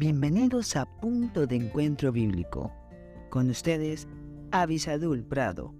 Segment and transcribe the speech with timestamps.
[0.00, 2.72] Bienvenidos a Punto de Encuentro Bíblico.
[3.28, 4.08] Con ustedes,
[4.50, 5.74] Avisadul Prado.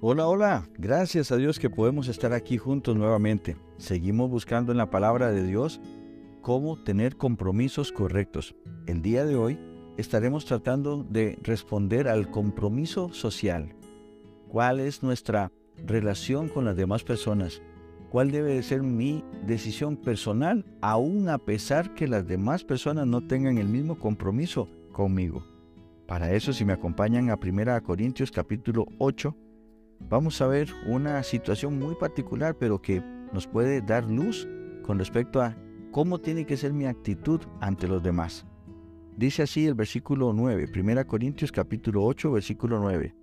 [0.00, 0.68] Hola, hola.
[0.78, 3.56] Gracias a Dios que podemos estar aquí juntos nuevamente.
[3.78, 5.80] Seguimos buscando en la palabra de Dios
[6.40, 8.54] cómo tener compromisos correctos.
[8.86, 9.58] El día de hoy
[9.96, 13.74] estaremos tratando de responder al compromiso social.
[14.48, 15.52] ¿Cuál es nuestra
[15.86, 17.60] relación con las demás personas?
[18.10, 23.26] ¿Cuál debe de ser mi decisión personal, aun a pesar que las demás personas no
[23.26, 25.44] tengan el mismo compromiso conmigo?
[26.06, 29.36] Para eso, si me acompañan a 1 Corintios capítulo 8,
[30.08, 33.02] vamos a ver una situación muy particular, pero que
[33.34, 34.48] nos puede dar luz
[34.82, 35.54] con respecto a
[35.90, 38.46] cómo tiene que ser mi actitud ante los demás.
[39.14, 43.14] Dice así el versículo 9, 1 Corintios capítulo 8, versículo 9.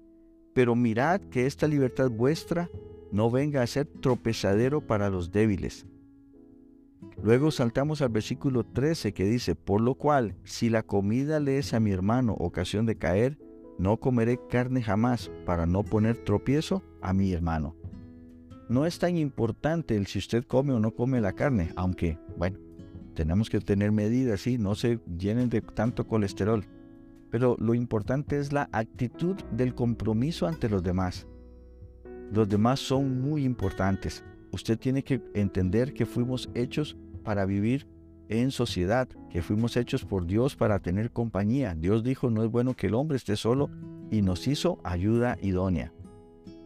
[0.56, 2.70] Pero mirad que esta libertad vuestra
[3.12, 5.86] no venga a ser tropezadero para los débiles.
[7.22, 11.74] Luego saltamos al versículo 13 que dice, por lo cual, si la comida le es
[11.74, 13.38] a mi hermano ocasión de caer,
[13.78, 17.76] no comeré carne jamás para no poner tropiezo a mi hermano.
[18.70, 22.60] No es tan importante el si usted come o no come la carne, aunque, bueno,
[23.14, 26.66] tenemos que tener medidas, sí, no se llenen de tanto colesterol.
[27.36, 31.28] Pero lo importante es la actitud del compromiso ante los demás.
[32.32, 34.24] Los demás son muy importantes.
[34.54, 37.90] Usted tiene que entender que fuimos hechos para vivir
[38.30, 41.76] en sociedad, que fuimos hechos por Dios para tener compañía.
[41.76, 43.70] Dios dijo, no es bueno que el hombre esté solo
[44.10, 45.92] y nos hizo ayuda idónea.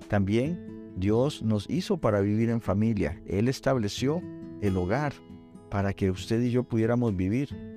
[0.07, 3.19] También Dios nos hizo para vivir en familia.
[3.25, 4.21] Él estableció
[4.61, 5.13] el hogar
[5.71, 7.68] para que usted y yo pudiéramos vivir.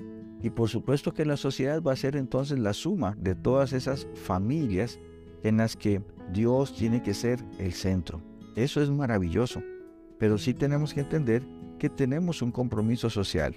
[0.43, 4.09] Y por supuesto que la sociedad va a ser entonces la suma de todas esas
[4.15, 4.99] familias
[5.43, 8.21] en las que Dios tiene que ser el centro.
[8.57, 9.62] Eso es maravilloso.
[10.19, 11.43] Pero sí tenemos que entender
[11.78, 13.55] que tenemos un compromiso social.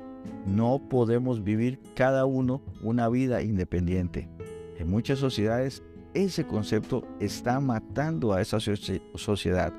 [0.48, 4.30] No podemos vivir cada uno una vida independiente.
[4.78, 5.84] En muchas sociedades
[6.16, 9.74] ese concepto está matando a esa sociedad.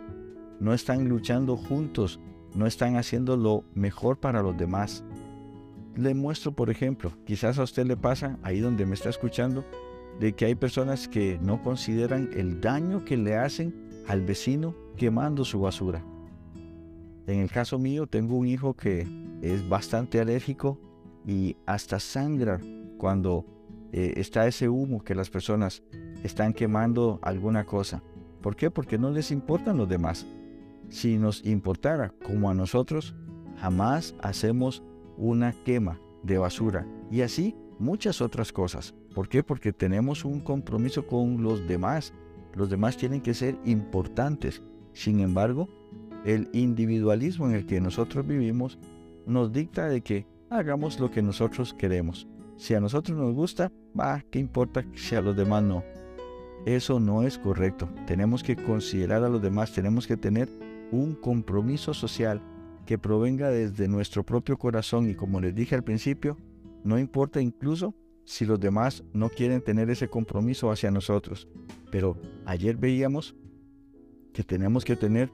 [0.60, 2.20] No están luchando juntos,
[2.54, 5.02] no están haciendo lo mejor para los demás.
[5.96, 9.64] Le muestro, por ejemplo, quizás a usted le pasa, ahí donde me está escuchando,
[10.20, 13.74] de que hay personas que no consideran el daño que le hacen
[14.06, 16.04] al vecino quemando su basura.
[17.26, 19.06] En el caso mío, tengo un hijo que
[19.42, 20.78] es bastante alérgico
[21.26, 22.60] y hasta sangra
[22.98, 23.44] cuando
[23.92, 25.82] eh, está ese humo que las personas
[26.22, 28.02] están quemando alguna cosa.
[28.42, 28.70] ¿Por qué?
[28.70, 30.26] Porque no les importan los demás.
[30.88, 33.14] Si nos importara como a nosotros,
[33.58, 34.82] jamás hacemos
[35.16, 36.86] una quema de basura.
[37.10, 38.94] Y así muchas otras cosas.
[39.14, 39.42] ¿Por qué?
[39.42, 42.12] Porque tenemos un compromiso con los demás.
[42.54, 44.62] Los demás tienen que ser importantes.
[44.92, 45.68] Sin embargo,
[46.24, 48.78] el individualismo en el que nosotros vivimos
[49.26, 52.26] nos dicta de que hagamos lo que nosotros queremos.
[52.56, 55.84] Si a nosotros nos gusta, va, ¿qué importa si a los demás no?
[56.64, 57.88] Eso no es correcto.
[58.06, 60.48] Tenemos que considerar a los demás, tenemos que tener
[60.90, 62.40] un compromiso social
[62.86, 66.36] que provenga desde nuestro propio corazón y como les dije al principio,
[66.84, 71.48] no importa incluso si los demás no quieren tener ese compromiso hacia nosotros.
[71.90, 73.34] Pero ayer veíamos
[74.32, 75.30] que tenemos que tener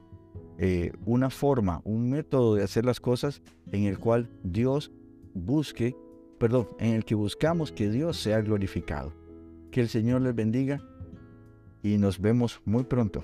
[0.57, 3.41] eh, una forma, un método de hacer las cosas
[3.71, 4.91] en el cual Dios
[5.33, 5.95] busque,
[6.39, 9.13] perdón, en el que buscamos que Dios sea glorificado.
[9.71, 10.81] Que el Señor les bendiga
[11.81, 13.23] y nos vemos muy pronto.